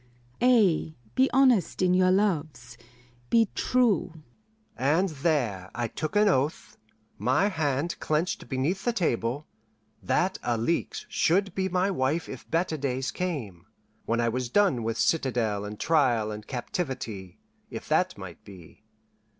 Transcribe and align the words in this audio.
Ay, 0.41 0.95
be 1.13 1.29
honest 1.31 1.79
in 1.83 1.93
your 1.93 2.09
loves. 2.09 2.75
Be 3.29 3.49
true." 3.53 4.15
And 4.75 5.09
there 5.09 5.69
I 5.75 5.87
took 5.89 6.15
an 6.15 6.27
oath, 6.27 6.75
my 7.19 7.49
hand 7.49 7.99
clenched 7.99 8.49
beneath 8.49 8.83
the 8.83 8.93
table, 8.93 9.45
that 10.01 10.39
Alixe 10.41 11.05
should 11.07 11.53
be 11.53 11.69
my 11.69 11.91
wife 11.91 12.27
if 12.27 12.49
better 12.49 12.77
days 12.77 13.11
came; 13.11 13.67
when 14.07 14.19
I 14.19 14.27
was 14.29 14.49
done 14.49 14.81
with 14.81 14.97
citadel 14.97 15.65
and 15.65 15.79
trial 15.79 16.31
and 16.31 16.47
captivity, 16.47 17.37
if 17.69 17.87
that 17.89 18.17
might 18.17 18.43
be. 18.43 18.81